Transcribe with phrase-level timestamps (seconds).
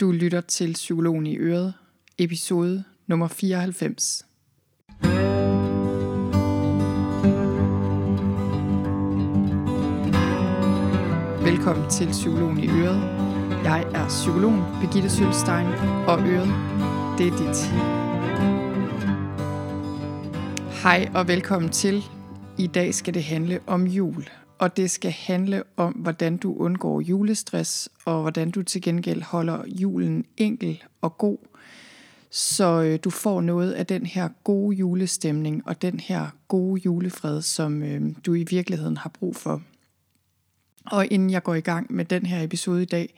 [0.00, 1.74] Du lytter til Psykologen i Øret,
[2.18, 4.24] episode nummer 94.
[11.44, 13.02] Velkommen til Psykologen i Øret.
[13.64, 15.66] Jeg er psykologen Birgitte Sølstein,
[16.06, 16.48] og Øret,
[17.18, 17.58] det er dit.
[20.82, 22.04] Hej og velkommen til.
[22.58, 24.28] I dag skal det handle om jul,
[24.58, 29.64] og det skal handle om, hvordan du undgår julestress, og hvordan du til gengæld holder
[29.66, 31.38] julen enkel og god,
[32.30, 37.42] så øh, du får noget af den her gode julestemning og den her gode julefred,
[37.42, 39.62] som øh, du i virkeligheden har brug for.
[40.86, 43.14] Og inden jeg går i gang med den her episode i dag,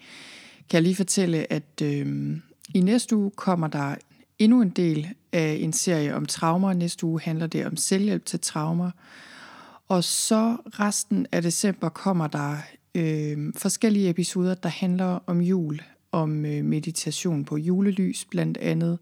[0.68, 2.36] kan jeg lige fortælle, at øh,
[2.74, 3.94] i næste uge kommer der
[4.38, 6.72] endnu en del af en serie om traumer.
[6.72, 8.90] Næste uge handler det om selvhjælp til traumer.
[9.90, 12.56] Og så resten af december kommer der
[12.94, 15.82] øh, forskellige episoder, der handler om jul,
[16.12, 18.98] om øh, meditation på julelys blandt andet.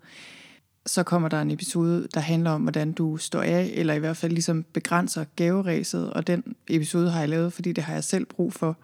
[0.87, 4.17] Så kommer der en episode, der handler om, hvordan du står af, eller i hvert
[4.17, 8.25] fald ligesom begrænser gaveræset, og den episode har jeg lavet, fordi det har jeg selv
[8.25, 8.77] brug for,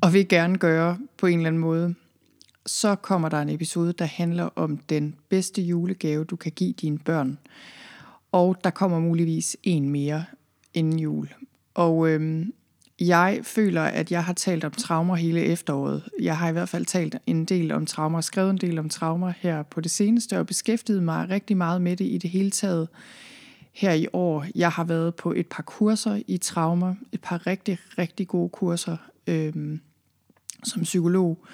[0.00, 1.94] og vil gerne gøre på en eller anden måde.
[2.66, 6.98] Så kommer der en episode, der handler om den bedste julegave, du kan give dine
[6.98, 7.38] børn.
[8.32, 10.24] Og der kommer muligvis en mere
[10.74, 11.28] inden jul.
[11.74, 12.52] Og øhm,
[13.00, 16.02] jeg føler, at jeg har talt om traumer hele efteråret.
[16.20, 19.32] Jeg har i hvert fald talt en del om traumer, skrevet en del om traumer
[19.38, 22.88] her på det seneste, og beskæftiget mig rigtig meget med det i det hele taget
[23.72, 24.46] her i år.
[24.54, 28.96] Jeg har været på et par kurser i traumer, et par rigtig, rigtig gode kurser
[29.26, 29.80] øhm,
[30.64, 31.44] som psykolog.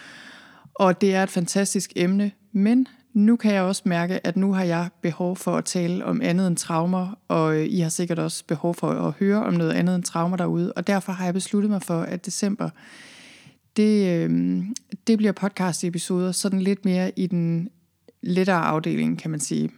[0.75, 4.65] Og det er et fantastisk emne, men nu kan jeg også mærke, at nu har
[4.65, 8.45] jeg behov for at tale om andet end traumer, og øh, I har sikkert også
[8.45, 11.71] behov for at høre om noget andet end traumer derude, og derfor har jeg besluttet
[11.71, 12.71] mig for, at december,
[13.77, 14.63] det, øh,
[15.07, 17.69] det bliver podcast-episoder, sådan lidt mere i den
[18.23, 19.71] lettere afdeling, kan man sige.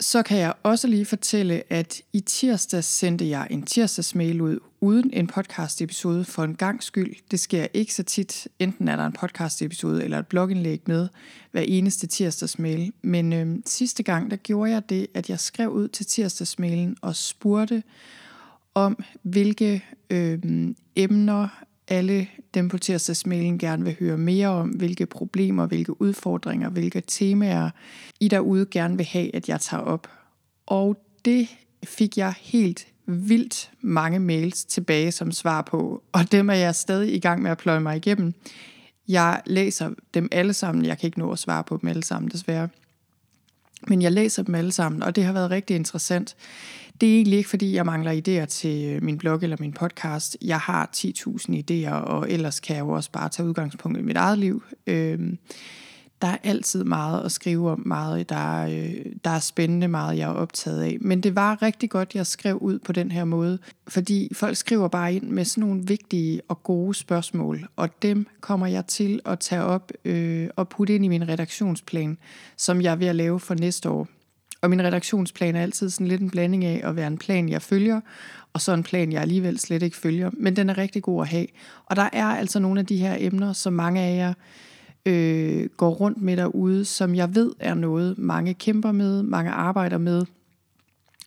[0.00, 5.10] Så kan jeg også lige fortælle, at i tirsdag sendte jeg en tirsdagsmail ud uden
[5.12, 7.14] en podcast-episode for en gang skyld.
[7.30, 8.48] Det sker ikke så tit.
[8.58, 11.08] Enten er der en podcast-episode eller et blogindlæg med
[11.50, 12.92] hver eneste tirsdagsmail.
[13.02, 17.16] Men øh, sidste gang, der gjorde jeg det, at jeg skrev ud til tirsdagsmailen og
[17.16, 17.82] spurgte
[18.74, 20.38] om, hvilke øh,
[20.96, 21.48] emner
[21.90, 27.70] alle dem på tirsdagsmailen gerne vil høre mere om, hvilke problemer, hvilke udfordringer, hvilke temaer
[28.20, 30.08] I derude gerne vil have, at jeg tager op.
[30.66, 31.48] Og det
[31.84, 37.14] fik jeg helt vildt mange mails tilbage som svar på, og dem er jeg stadig
[37.14, 38.34] i gang med at pløje mig igennem.
[39.08, 40.84] Jeg læser dem alle sammen.
[40.84, 42.68] Jeg kan ikke nå at svare på dem alle sammen, desværre.
[43.88, 46.36] Men jeg læser dem alle sammen, og det har været rigtig interessant.
[47.00, 50.36] Det er egentlig ikke, fordi jeg mangler idéer til øh, min blog eller min podcast.
[50.42, 54.16] Jeg har 10.000 idéer, og ellers kan jeg jo også bare tage udgangspunkt i mit
[54.16, 54.62] eget liv.
[54.86, 55.18] Øh,
[56.22, 60.18] der er altid meget at skrive om, meget der er, øh, der er spændende, meget
[60.18, 60.96] jeg er optaget af.
[61.00, 64.88] Men det var rigtig godt, jeg skrev ud på den her måde, fordi folk skriver
[64.88, 69.38] bare ind med sådan nogle vigtige og gode spørgsmål, og dem kommer jeg til at
[69.38, 72.18] tage op øh, og putte ind i min redaktionsplan,
[72.56, 74.08] som jeg er ved at lave for næste år.
[74.60, 77.62] Og min redaktionsplan er altid sådan lidt en blanding af at være en plan, jeg
[77.62, 78.00] følger,
[78.52, 80.30] og så en plan, jeg alligevel slet ikke følger.
[80.32, 81.46] Men den er rigtig god at have.
[81.86, 84.34] Og der er altså nogle af de her emner, som mange af jer
[85.06, 89.98] øh, går rundt med derude, som jeg ved er noget, mange kæmper med, mange arbejder
[89.98, 90.24] med,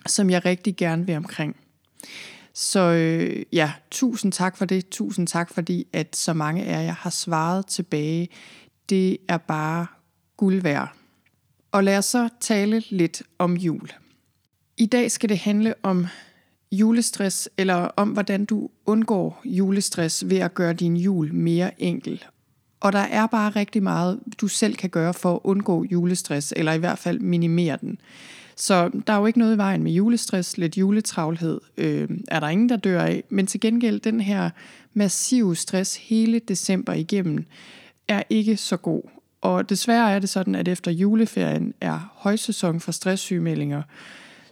[0.08, 1.56] som jeg rigtig gerne vil omkring.
[2.54, 4.90] Så øh, ja, tusind tak for det.
[4.90, 8.30] Tusind tak fordi, at så mange af jer har svaret tilbage.
[8.90, 9.86] Det er bare
[10.38, 11.03] guld værd.
[11.74, 13.90] Og lad os så tale lidt om jul.
[14.78, 16.08] I dag skal det handle om
[16.72, 22.24] julestress, eller om hvordan du undgår julestress ved at gøre din jul mere enkel.
[22.80, 26.74] Og der er bare rigtig meget, du selv kan gøre for at undgå julestress, eller
[26.74, 27.98] i hvert fald minimere den.
[28.56, 32.48] Så der er jo ikke noget i vejen med julestress, lidt juletravlhed øh, er der
[32.48, 33.24] ingen, der dør af.
[33.30, 34.50] Men til gengæld, den her
[34.94, 37.46] massive stress hele december igennem,
[38.08, 39.04] er ikke så god.
[39.44, 43.82] Og desværre er det sådan, at efter juleferien er højsæson for stresssygemeldinger.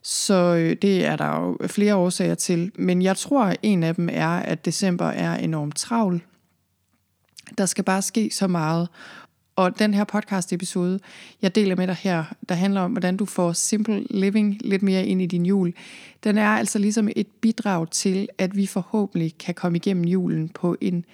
[0.03, 2.71] Så øh, det er der jo flere årsager til.
[2.75, 6.21] Men jeg tror, at en af dem er, at december er enormt travl.
[7.57, 8.89] Der skal bare ske så meget.
[9.55, 10.99] Og den her podcast episode,
[11.41, 15.05] jeg deler med dig her, der handler om, hvordan du får simple living lidt mere
[15.05, 15.73] ind i din jul,
[16.23, 20.75] den er altså ligesom et bidrag til, at vi forhåbentlig kan komme igennem julen på
[20.81, 21.05] en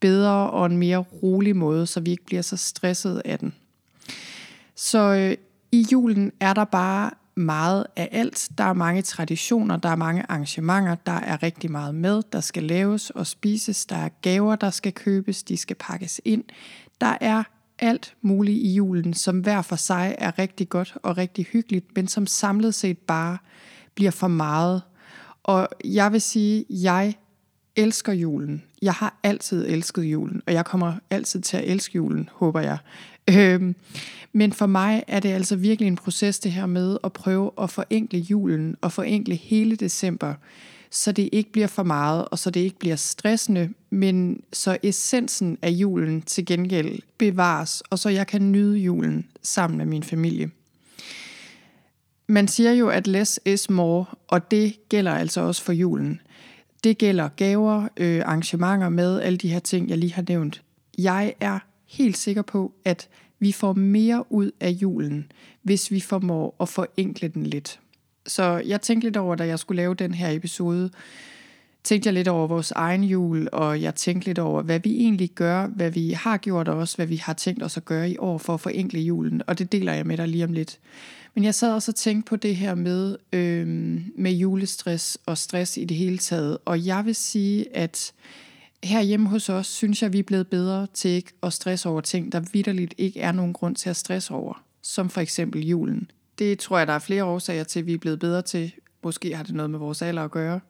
[0.00, 3.54] bedre og en mere rolig måde, så vi ikke bliver så stresset af den.
[4.74, 5.36] Så øh,
[5.72, 8.48] i julen er der bare meget af alt.
[8.58, 12.62] Der er mange traditioner, der er mange arrangementer, der er rigtig meget med, der skal
[12.62, 13.86] laves og spises.
[13.86, 16.44] Der er gaver, der skal købes, de skal pakkes ind.
[17.00, 17.42] Der er
[17.78, 22.08] alt muligt i julen, som hver for sig er rigtig godt og rigtig hyggeligt, men
[22.08, 23.38] som samlet set bare
[23.94, 24.82] bliver for meget.
[25.42, 27.14] Og jeg vil sige, jeg
[27.76, 28.62] elsker julen.
[28.82, 32.78] Jeg har altid elsket julen, og jeg kommer altid til at elske julen, håber jeg.
[33.30, 33.74] Øhm,
[34.32, 37.70] men for mig er det altså virkelig en proces, det her med at prøve at
[37.70, 40.34] forenkle julen og forenkle hele december,
[40.90, 45.58] så det ikke bliver for meget, og så det ikke bliver stressende, men så essensen
[45.62, 50.50] af julen til gengæld bevares, og så jeg kan nyde julen sammen med min familie.
[52.26, 56.20] Man siger jo, at less is more, og det gælder altså også for julen.
[56.84, 60.62] Det gælder gaver, øh, arrangementer med alle de her ting, jeg lige har nævnt.
[60.98, 65.32] Jeg er helt sikker på, at vi får mere ud af julen,
[65.62, 67.80] hvis vi formår at forenkle den lidt.
[68.26, 70.90] Så jeg tænkte lidt over, da jeg skulle lave den her episode,
[71.84, 75.30] tænkte jeg lidt over vores egen jul, og jeg tænkte lidt over, hvad vi egentlig
[75.30, 78.16] gør, hvad vi har gjort, og også hvad vi har tænkt os at gøre i
[78.18, 80.78] år for at forenkle julen, og det deler jeg med dig lige om lidt.
[81.34, 83.66] Men jeg sad også og tænkte på det her med, øh,
[84.16, 88.12] med julestress og stress i det hele taget, og jeg vil sige, at
[88.84, 92.00] her hjemme hos os, synes jeg, vi er blevet bedre til ikke at stresse over
[92.00, 96.10] ting, der vidderligt ikke er nogen grund til at stresse over, som for eksempel julen.
[96.38, 98.72] Det tror jeg, der er flere årsager til, at vi er blevet bedre til.
[99.02, 100.60] Måske har det noget med vores alder at gøre.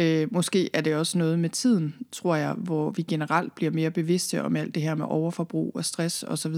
[0.00, 3.90] Øh, måske er det også noget med tiden, tror jeg, hvor vi generelt bliver mere
[3.90, 6.54] bevidste om alt det her med overforbrug og stress osv.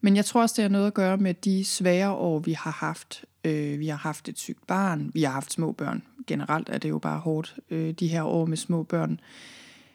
[0.00, 2.70] Men jeg tror også, det har noget at gøre med de svære år, vi har
[2.70, 3.24] haft.
[3.44, 6.02] Øh, vi har haft et sygt barn, vi har haft små børn.
[6.26, 9.20] Generelt er det jo bare hårdt, øh, de her år med små børn.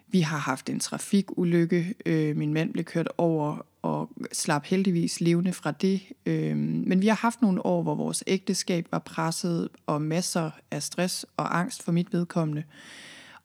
[0.08, 1.96] Vi har haft en trafikulykke.
[2.06, 6.02] Øh, min mand blev kørt over og slap heldigvis levende fra det.
[6.26, 10.84] Øhm, men vi har haft nogle år, hvor vores ægteskab var presset, og masser af
[10.84, 12.64] stress og angst for mit vedkommende.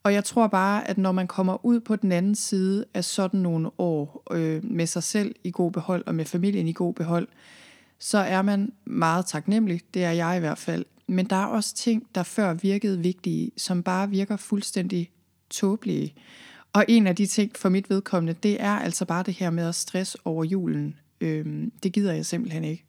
[0.03, 3.39] Og jeg tror bare, at når man kommer ud på den anden side af sådan
[3.39, 7.27] nogle år, øh, med sig selv i god behold og med familien i god behold,
[7.99, 9.81] så er man meget taknemmelig.
[9.93, 10.85] Det er jeg i hvert fald.
[11.07, 15.09] Men der er også ting, der før virkede vigtige, som bare virker fuldstændig
[15.49, 16.13] tåbelige.
[16.73, 19.67] Og en af de ting for mit vedkommende, det er altså bare det her med
[19.67, 20.95] at stress over julen.
[21.21, 22.85] Øhm, det gider jeg simpelthen ikke.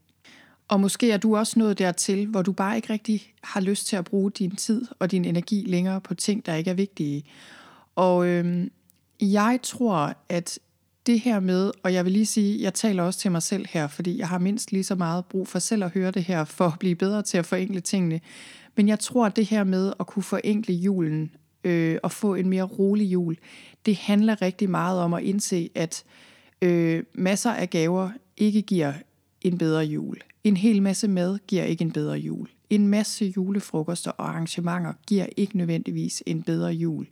[0.69, 3.97] Og måske er du også nået dertil, hvor du bare ikke rigtig har lyst til
[3.97, 7.25] at bruge din tid og din energi længere på ting, der ikke er vigtige.
[7.97, 8.71] Og øhm,
[9.21, 10.59] jeg tror, at
[11.07, 13.87] det her med, og jeg vil lige sige, jeg taler også til mig selv her,
[13.87, 16.67] fordi jeg har mindst lige så meget brug for selv at høre det her, for
[16.67, 18.21] at blive bedre til at forenkle tingene.
[18.77, 21.31] Men jeg tror, at det her med at kunne forenkle julen
[21.65, 23.37] øh, og få en mere rolig jul,
[23.87, 26.05] det handler rigtig meget om at indse, at
[26.63, 28.93] øh, masser af gaver ikke giver
[29.43, 30.17] en bedre jul.
[30.45, 32.49] En hel masse mad giver ikke en bedre jul.
[32.71, 37.07] En masse julefrokoster og arrangementer giver ikke nødvendigvis en bedre jul.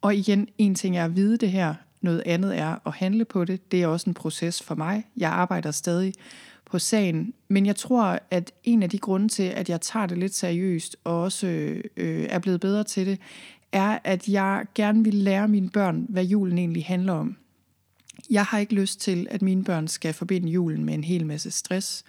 [0.00, 3.44] Og igen, en ting er at vide det her, noget andet er at handle på
[3.44, 3.72] det.
[3.72, 5.04] Det er også en proces for mig.
[5.16, 6.14] Jeg arbejder stadig
[6.64, 10.18] på sagen, men jeg tror, at en af de grunde til, at jeg tager det
[10.18, 11.46] lidt seriøst og også
[11.96, 13.18] øh, er blevet bedre til det,
[13.72, 17.36] er, at jeg gerne vil lære mine børn, hvad julen egentlig handler om.
[18.30, 21.50] Jeg har ikke lyst til, at mine børn skal forbinde julen med en hel masse
[21.50, 22.04] stress.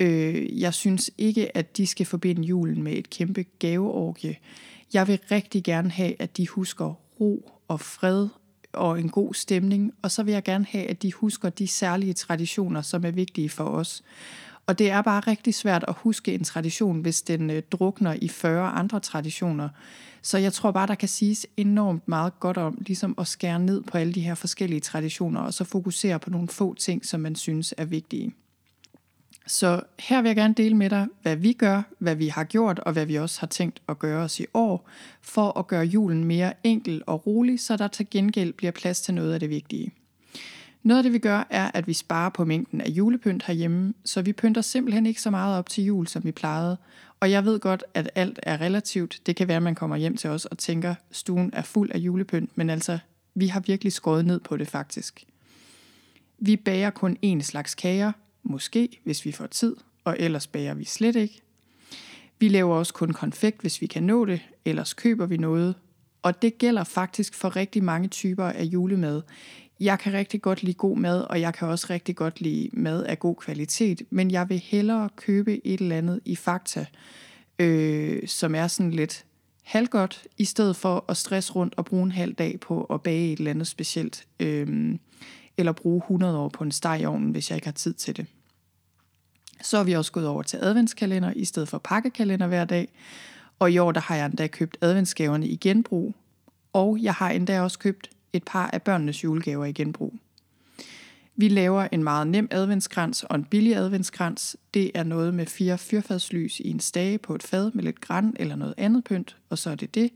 [0.00, 4.36] Øh, jeg synes ikke, at de skal forbinde julen med et kæmpe gaveorgie.
[4.92, 8.28] Jeg vil rigtig gerne have, at de husker ro og fred
[8.72, 12.12] og en god stemning, og så vil jeg gerne have, at de husker de særlige
[12.12, 14.02] traditioner, som er vigtige for os.
[14.70, 18.28] Og det er bare rigtig svært at huske en tradition, hvis den øh, drukner i
[18.28, 19.68] 40 andre traditioner.
[20.22, 23.82] Så jeg tror bare, der kan siges enormt meget godt om ligesom at skære ned
[23.82, 27.34] på alle de her forskellige traditioner, og så fokusere på nogle få ting, som man
[27.34, 28.34] synes er vigtige.
[29.46, 32.78] Så her vil jeg gerne dele med dig, hvad vi gør, hvad vi har gjort,
[32.78, 34.88] og hvad vi også har tænkt at gøre os i år,
[35.22, 39.14] for at gøre julen mere enkel og rolig, så der til gengæld bliver plads til
[39.14, 39.92] noget af det vigtige.
[40.82, 44.22] Noget af det vi gør, er, at vi sparer på mængden af julepynt herhjemme, så
[44.22, 46.76] vi pynter simpelthen ikke så meget op til jul, som vi plejede.
[47.20, 49.20] Og jeg ved godt, at alt er relativt.
[49.26, 51.98] Det kan være, at man kommer hjem til os og tænker, stuen er fuld af
[51.98, 52.98] julepynt, men altså,
[53.34, 55.24] vi har virkelig skåret ned på det faktisk.
[56.38, 60.84] Vi bager kun én slags kager, måske hvis vi får tid, og ellers bager vi
[60.84, 61.40] slet ikke.
[62.38, 65.74] Vi laver også kun konfekt, hvis vi kan nå det, ellers køber vi noget.
[66.22, 69.22] Og det gælder faktisk for rigtig mange typer af julemad
[69.80, 73.04] jeg kan rigtig godt lide god mad, og jeg kan også rigtig godt lide mad
[73.04, 76.86] af god kvalitet, men jeg vil hellere købe et eller andet i Fakta,
[77.58, 79.24] øh, som er sådan lidt
[79.62, 83.32] halvgodt, i stedet for at stresse rundt og bruge en halv dag på at bage
[83.32, 84.98] et eller andet specielt, øh,
[85.56, 88.16] eller bruge 100 år på en steg i ovnen, hvis jeg ikke har tid til
[88.16, 88.26] det.
[89.62, 92.88] Så er vi også gået over til adventskalender i stedet for pakkekalender hver dag,
[93.58, 96.14] og i år der har jeg endda købt adventsgaverne i genbrug,
[96.72, 100.14] og jeg har endda også købt et par af børnenes julegaver i genbrug.
[101.36, 104.56] Vi laver en meget nem adventskrans og en billig adventskrans.
[104.74, 108.36] Det er noget med fire fyrfadslys i en stage på et fad med lidt græn
[108.38, 110.10] eller noget andet pynt, og så er det det.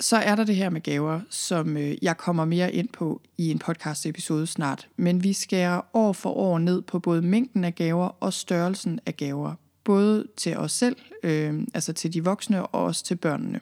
[0.00, 3.50] Så er der det her med gaver, som øh, jeg kommer mere ind på i
[3.50, 4.88] en podcast episode snart.
[4.96, 9.16] Men vi skærer år for år ned på både mængden af gaver og størrelsen af
[9.16, 9.54] gaver.
[9.84, 13.60] Både til os selv, øh, altså til de voksne, og også til børnene.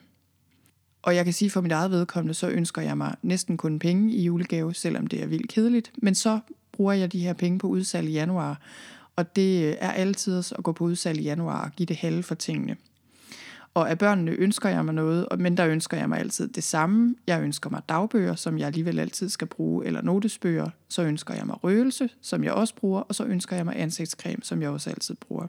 [1.03, 4.13] Og jeg kan sige for mit eget vedkommende, så ønsker jeg mig næsten kun penge
[4.13, 5.91] i julegave, selvom det er vildt kedeligt.
[5.97, 6.39] Men så
[6.71, 8.61] bruger jeg de her penge på udsalg i januar.
[9.15, 12.23] Og det øh, er altid at gå på udsalg i januar og give det halve
[12.23, 12.75] for tingene.
[13.73, 17.15] Og af børnene ønsker jeg mig noget, men der ønsker jeg mig altid det samme.
[17.27, 20.69] Jeg ønsker mig dagbøger, som jeg alligevel altid skal bruge, eller notesbøger.
[20.89, 24.43] Så ønsker jeg mig røgelse, som jeg også bruger, og så ønsker jeg mig ansigtscreme,
[24.43, 25.47] som jeg også altid bruger.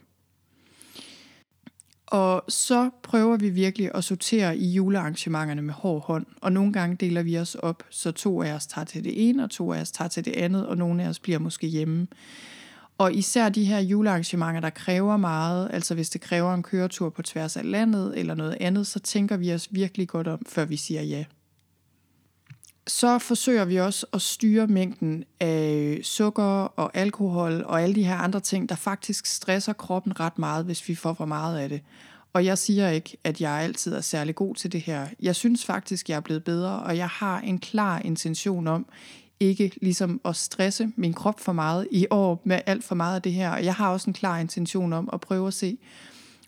[2.07, 6.97] Og så prøver vi virkelig at sortere i julearrangementerne med hård hånd, og nogle gange
[6.97, 9.81] deler vi os op, så to af os tager til det ene, og to af
[9.81, 12.07] os tager til det andet, og nogle af os bliver måske hjemme.
[12.99, 17.23] Og især de her julearrangementer, der kræver meget, altså hvis det kræver en køretur på
[17.23, 20.77] tværs af landet eller noget andet, så tænker vi os virkelig godt om, før vi
[20.77, 21.25] siger ja.
[22.87, 28.17] Så forsøger vi også at styre mængden af sukker og alkohol og alle de her
[28.17, 31.81] andre ting, der faktisk stresser kroppen ret meget, hvis vi får for meget af det.
[32.33, 35.07] Og jeg siger ikke, at jeg altid er særlig god til det her.
[35.21, 38.87] Jeg synes faktisk, jeg er blevet bedre, og jeg har en klar intention om
[39.41, 43.23] ikke ligesom at stresse min krop for meget i år med alt for meget af
[43.23, 43.50] det her.
[43.50, 45.79] Og jeg har også en klar intention om at prøve at se,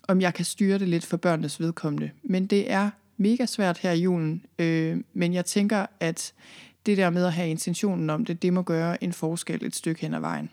[0.07, 2.11] om jeg kan styre det lidt for børnenes vedkommende.
[2.23, 6.33] Men det er mega svært her i julen, øh, men jeg tænker, at
[6.85, 10.01] det der med at have intentionen om det, det må gøre en forskel et stykke
[10.01, 10.49] hen ad vejen.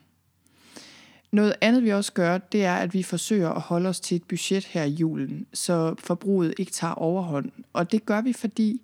[1.33, 4.23] Noget andet vi også gør, det er, at vi forsøger at holde os til et
[4.23, 7.51] budget her i julen, så forbruget ikke tager overhånd.
[7.73, 8.83] Og det gør vi, fordi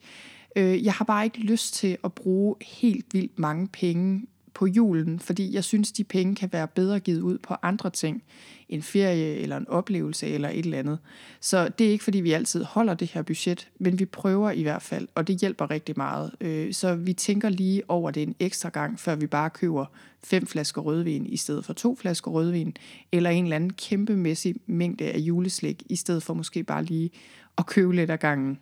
[0.56, 5.20] øh, jeg har bare ikke lyst til at bruge helt vildt mange penge på julen,
[5.20, 8.22] fordi jeg synes, de penge kan være bedre givet ud på andre ting.
[8.68, 10.98] En ferie eller en oplevelse eller et eller andet.
[11.40, 14.62] Så det er ikke, fordi vi altid holder det her budget, men vi prøver i
[14.62, 16.30] hvert fald, og det hjælper rigtig meget.
[16.40, 19.86] Øh, så vi tænker lige over det en ekstra gang, før vi bare køber
[20.24, 22.76] fem flasker rødvin i stedet for to flasker rødvin,
[23.12, 27.10] eller en eller anden kæmpemæssig mængde af juleslik, i stedet for måske bare lige
[27.58, 28.58] at købe lidt af gangen.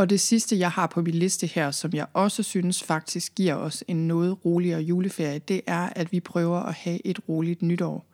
[0.00, 3.54] Og det sidste, jeg har på min liste her, som jeg også synes faktisk giver
[3.54, 8.06] os en noget roligere juleferie, det er, at vi prøver at have et roligt nytår.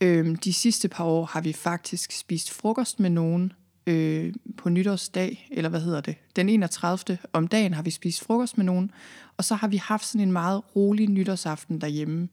[0.00, 3.52] Øhm, de sidste par år har vi faktisk spist frokost med nogen
[3.86, 7.18] øh, på nytårsdag, eller hvad hedder det, den 31.
[7.32, 8.90] om dagen har vi spist frokost med nogen,
[9.36, 12.28] og så har vi haft sådan en meget rolig nytårsaften derhjemme.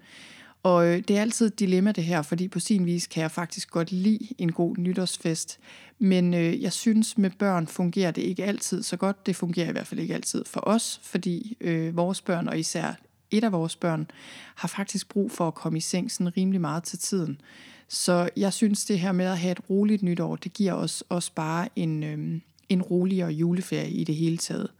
[0.63, 3.31] Og øh, det er altid et dilemma det her, fordi på sin vis kan jeg
[3.31, 5.59] faktisk godt lide en god nytårsfest.
[5.99, 9.25] Men øh, jeg synes, med børn fungerer det ikke altid så godt.
[9.25, 12.93] Det fungerer i hvert fald ikke altid for os, fordi øh, vores børn, og især
[13.31, 14.11] et af vores børn,
[14.55, 17.41] har faktisk brug for at komme i seng sådan rimelig meget til tiden.
[17.87, 21.31] Så jeg synes, det her med at have et roligt nytår, det giver os også
[21.35, 24.71] bare en, øh, en roligere juleferie i det hele taget.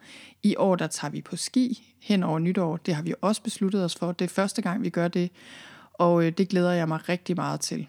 [0.44, 2.78] I år der tager vi på ski hen over nytår.
[2.78, 4.12] Det har vi også besluttet os for.
[4.12, 5.32] Det er første gang, vi gør det
[6.00, 7.88] og øh, det glæder jeg mig rigtig meget til.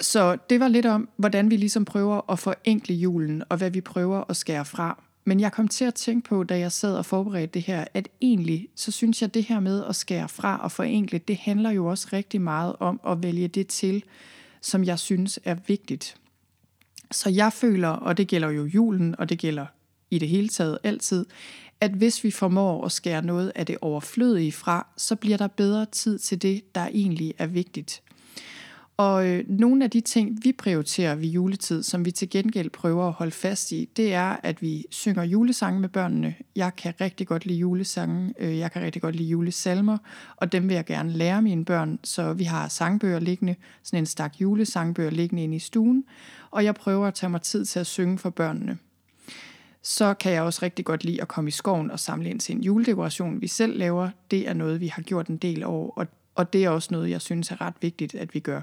[0.00, 3.80] Så det var lidt om, hvordan vi ligesom prøver at forenkle julen, og hvad vi
[3.80, 5.02] prøver at skære fra.
[5.24, 8.08] Men jeg kom til at tænke på, da jeg sad og forberedte det her, at
[8.20, 11.70] egentlig, så synes jeg, at det her med at skære fra og forenkle, det handler
[11.70, 14.04] jo også rigtig meget om at vælge det til,
[14.60, 16.16] som jeg synes er vigtigt.
[17.10, 19.66] Så jeg føler, og det gælder jo julen, og det gælder
[20.10, 21.26] i det hele taget altid,
[21.80, 25.86] at hvis vi formår at skære noget af det overflødige fra, så bliver der bedre
[25.86, 28.02] tid til det, der egentlig er vigtigt.
[28.96, 33.06] Og øh, nogle af de ting, vi prioriterer ved juletid, som vi til gengæld prøver
[33.06, 36.34] at holde fast i, det er, at vi synger julesange med børnene.
[36.56, 39.98] Jeg kan rigtig godt lide julesange, øh, jeg kan rigtig godt lide julesalmer,
[40.36, 41.98] og dem vil jeg gerne lære mine børn.
[42.04, 46.04] Så vi har sangbøger liggende, sådan en stak julesangbøger liggende inde i stuen,
[46.50, 48.78] og jeg prøver at tage mig tid til at synge for børnene
[49.86, 52.56] så kan jeg også rigtig godt lide at komme i skoven og samle ind til
[52.56, 54.10] en juledekoration, vi selv laver.
[54.30, 57.10] Det er noget, vi har gjort en del år, og, og det er også noget,
[57.10, 58.60] jeg synes er ret vigtigt, at vi gør.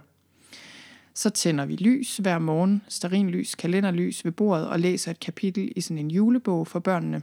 [1.14, 5.82] Så tænder vi lys hver morgen, starinlys, kalenderlys ved bordet og læser et kapitel i
[5.82, 7.22] sådan en julebog for børnene.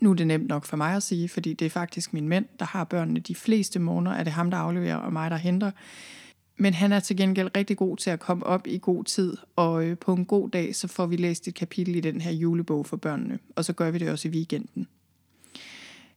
[0.00, 2.44] Nu er det nemt nok for mig at sige, fordi det er faktisk min mænd,
[2.58, 3.20] der har børnene.
[3.20, 5.70] De fleste måneder er det ham, der afleverer, og mig, der henter.
[6.56, 9.84] Men han er til gengæld rigtig god til at komme op i god tid, og
[9.84, 12.86] øh, på en god dag, så får vi læst et kapitel i den her julebog
[12.86, 14.88] for børnene, og så gør vi det også i weekenden.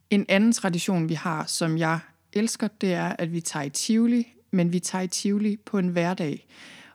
[0.09, 1.99] En anden tradition, vi har, som jeg
[2.33, 5.87] elsker, det er, at vi tager i Tivoli, men vi tager i Tivoli på en
[5.87, 6.47] hverdag.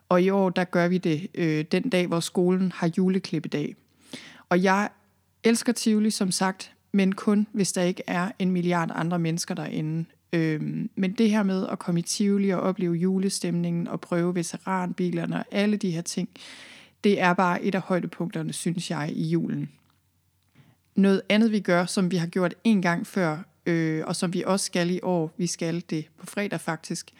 [0.09, 3.75] Og i år, der gør vi det øh, den dag, hvor skolen har juleklippedag.
[4.49, 4.89] Og jeg
[5.43, 10.05] elsker Tivoli, som sagt, men kun hvis der ikke er en milliard andre mennesker derinde.
[10.33, 15.35] Øhm, men det her med at komme i Tivoli og opleve julestemningen og prøve veteranbilerne
[15.35, 16.29] og alle de her ting,
[17.03, 19.69] det er bare et af højdepunkterne, synes jeg, i julen.
[20.95, 24.43] Noget andet vi gør, som vi har gjort en gang før, øh, og som vi
[24.43, 27.11] også skal i år, vi skal det på fredag faktisk,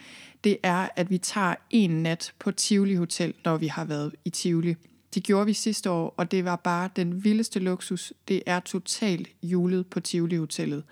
[0.44, 4.30] det er, at vi tager en nat på Tivoli Hotel, når vi har været i
[4.30, 4.76] Tivoli.
[5.14, 8.14] Det gjorde vi sidste år, og det var bare den vildeste luksus.
[8.28, 10.84] Det er totalt julet på Tivoli Hotellet.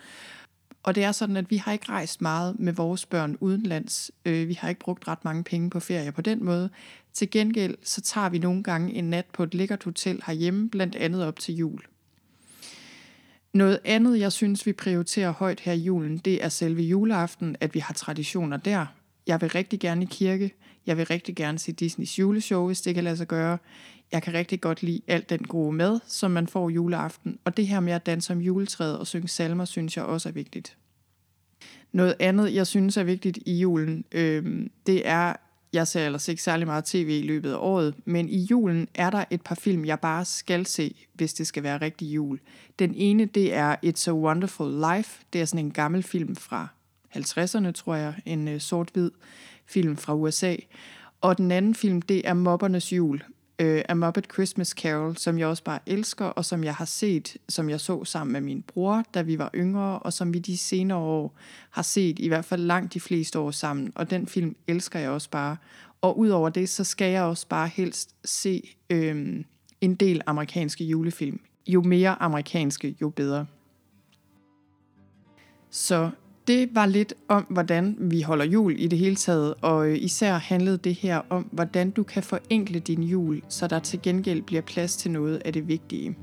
[0.84, 4.12] Og det er sådan, at vi har ikke rejst meget med vores børn udenlands.
[4.26, 6.70] Øh, vi har ikke brugt ret mange penge på ferie på den måde.
[7.14, 10.96] Til gengæld så tager vi nogle gange en nat på et lækkert hotel herhjemme, blandt
[10.96, 11.82] andet op til jul.
[13.54, 17.74] Noget andet, jeg synes, vi prioriterer højt her i julen, det er selve juleaften, at
[17.74, 18.86] vi har traditioner der.
[19.28, 20.54] Jeg vil rigtig gerne i kirke.
[20.86, 23.58] Jeg vil rigtig gerne se Disneys juleshow, hvis det kan lade sig gøre.
[24.12, 27.40] Jeg kan rigtig godt lide alt den gode mad, som man får juleaften.
[27.46, 30.34] Og det her med at danse om juletræet og synge salmer, synes jeg også er
[30.34, 30.78] vigtigt.
[31.92, 35.34] Noget andet, jeg synes er vigtigt i julen, øh, det er,
[35.78, 39.10] jeg ser ellers ikke særlig meget tv i løbet af året, men i julen er
[39.10, 42.40] der et par film, jeg bare skal se, hvis det skal være rigtig jul.
[42.80, 45.24] Den ene, det er It's a Wonderful Life.
[45.34, 46.68] Det er sådan en gammel film fra
[47.16, 48.14] 50'erne, tror jeg.
[48.26, 49.12] En øh, sort-hvid
[49.66, 50.56] film fra USA.
[51.22, 53.24] Og den anden film, det er Mobbernes Jul
[53.64, 57.38] uh, A Muppet Christmas Carol, som jeg også bare elsker, og som jeg har set,
[57.50, 60.58] som jeg så sammen med min bror, da vi var yngre, og som vi de
[60.58, 61.38] senere år
[61.70, 63.92] har set i hvert fald langt de fleste år sammen.
[63.96, 65.58] Og den film elsker jeg også bare.
[66.02, 69.46] Og udover det, så skal jeg også bare helst se øhm,
[69.82, 71.40] en del amerikanske julefilm.
[71.68, 73.46] Jo mere amerikanske, jo bedre.
[75.70, 76.10] Så
[76.48, 80.34] det var lidt om, hvordan vi holder jul i det hele taget, og øh, især
[80.34, 84.62] handlede det her om, hvordan du kan forenkle din jul, så der til gengæld bliver
[84.62, 86.18] plads til noget af det vigtige.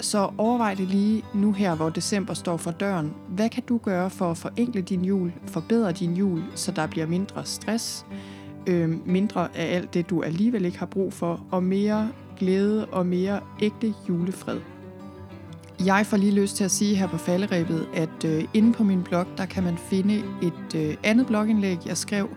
[0.00, 3.12] Så overvej det lige nu her, hvor december står for døren.
[3.28, 7.06] Hvad kan du gøre for at forenkle din jul, forbedre din jul, så der bliver
[7.06, 8.06] mindre stress,
[8.66, 13.06] øh, mindre af alt det, du alligevel ikke har brug for, og mere glæde og
[13.06, 14.60] mere ægte julefred.
[15.86, 19.02] Jeg får lige lyst til at sige her på falderæbet, at øh, inde på min
[19.02, 22.28] blog, der kan man finde et øh, andet blogindlæg, jeg skrev,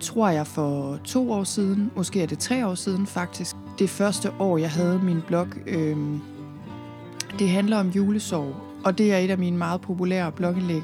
[0.00, 3.56] tror jeg for to år siden, måske er det tre år siden faktisk.
[3.78, 5.96] Det første år, jeg havde min blog, øh,
[7.38, 10.82] det handler om julesorg, og det er et af mine meget populære blogindlæg.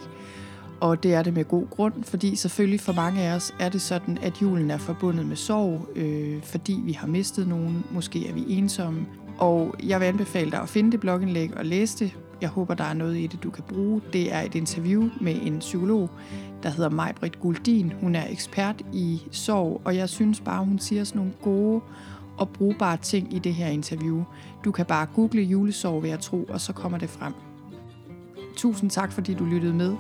[0.80, 3.80] Og det er det med god grund, fordi selvfølgelig for mange af os er det
[3.80, 8.32] sådan, at julen er forbundet med sorg, øh, fordi vi har mistet nogen, måske er
[8.32, 9.06] vi ensomme,
[9.42, 12.18] og jeg vil anbefale dig at finde det blogindlæg og læse det.
[12.40, 14.00] Jeg håber, der er noget i det, du kan bruge.
[14.12, 16.11] Det er et interview med en psykolog,
[16.62, 17.92] der hedder Majbrit Guldin.
[18.00, 21.81] Hun er ekspert i sorg, og jeg synes bare, hun siger sådan nogle gode
[22.37, 24.24] og brugbare ting i det her interview.
[24.64, 27.33] Du kan bare google julesorg, vil jeg tro, og så kommer det frem.
[28.57, 29.96] Tusind tak, fordi du lyttede med.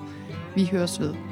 [0.54, 1.31] Vi høres ved.